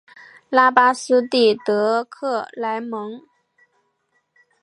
[0.49, 3.21] 拉巴斯蒂德克莱蒙。